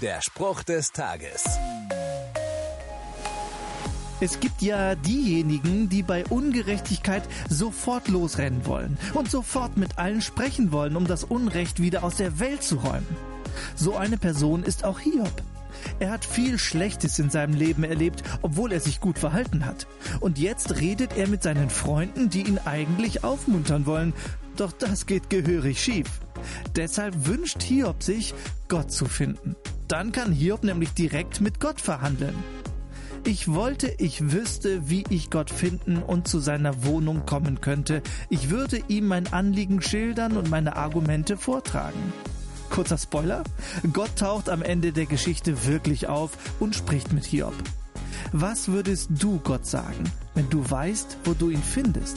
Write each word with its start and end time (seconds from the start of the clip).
Der 0.00 0.22
Spruch 0.22 0.62
des 0.62 0.92
Tages. 0.92 1.44
Es 4.18 4.40
gibt 4.40 4.62
ja 4.62 4.94
diejenigen, 4.94 5.90
die 5.90 6.02
bei 6.02 6.24
Ungerechtigkeit 6.24 7.22
sofort 7.50 8.08
losrennen 8.08 8.64
wollen 8.64 8.96
und 9.12 9.30
sofort 9.30 9.76
mit 9.76 9.98
allen 9.98 10.22
sprechen 10.22 10.72
wollen, 10.72 10.96
um 10.96 11.06
das 11.06 11.24
Unrecht 11.24 11.82
wieder 11.82 12.02
aus 12.02 12.16
der 12.16 12.38
Welt 12.38 12.62
zu 12.62 12.76
räumen. 12.76 13.06
So 13.76 13.94
eine 13.94 14.16
Person 14.16 14.62
ist 14.62 14.84
auch 14.84 15.00
Hiob. 15.00 15.42
Er 15.98 16.10
hat 16.10 16.24
viel 16.24 16.58
Schlechtes 16.58 17.18
in 17.18 17.28
seinem 17.28 17.54
Leben 17.54 17.84
erlebt, 17.84 18.22
obwohl 18.40 18.72
er 18.72 18.80
sich 18.80 19.00
gut 19.00 19.18
verhalten 19.18 19.66
hat. 19.66 19.86
Und 20.20 20.38
jetzt 20.38 20.80
redet 20.80 21.18
er 21.18 21.28
mit 21.28 21.42
seinen 21.42 21.68
Freunden, 21.68 22.30
die 22.30 22.48
ihn 22.48 22.58
eigentlich 22.64 23.22
aufmuntern 23.22 23.84
wollen. 23.84 24.14
Doch 24.56 24.72
das 24.72 25.04
geht 25.04 25.28
gehörig 25.28 25.82
schief. 25.82 26.08
Deshalb 26.74 27.26
wünscht 27.26 27.62
Hiob 27.62 28.02
sich, 28.02 28.32
Gott 28.68 28.90
zu 28.90 29.04
finden. 29.04 29.56
Dann 29.90 30.12
kann 30.12 30.30
Hiob 30.30 30.62
nämlich 30.62 30.92
direkt 30.94 31.40
mit 31.40 31.58
Gott 31.58 31.80
verhandeln. 31.80 32.36
Ich 33.24 33.52
wollte, 33.52 33.92
ich 33.98 34.30
wüsste, 34.30 34.88
wie 34.88 35.02
ich 35.10 35.30
Gott 35.30 35.50
finden 35.50 35.96
und 36.00 36.28
zu 36.28 36.38
seiner 36.38 36.84
Wohnung 36.84 37.26
kommen 37.26 37.60
könnte. 37.60 38.00
Ich 38.28 38.50
würde 38.50 38.80
ihm 38.86 39.08
mein 39.08 39.32
Anliegen 39.32 39.82
schildern 39.82 40.36
und 40.36 40.48
meine 40.48 40.76
Argumente 40.76 41.36
vortragen. 41.36 42.12
Kurzer 42.70 42.98
Spoiler, 42.98 43.42
Gott 43.92 44.14
taucht 44.14 44.48
am 44.48 44.62
Ende 44.62 44.92
der 44.92 45.06
Geschichte 45.06 45.66
wirklich 45.66 46.06
auf 46.06 46.38
und 46.60 46.76
spricht 46.76 47.12
mit 47.12 47.24
Hiob. 47.24 47.54
Was 48.30 48.68
würdest 48.68 49.10
du 49.18 49.40
Gott 49.40 49.66
sagen, 49.66 50.04
wenn 50.36 50.48
du 50.50 50.70
weißt, 50.70 51.18
wo 51.24 51.34
du 51.34 51.50
ihn 51.50 51.64
findest? 51.64 52.16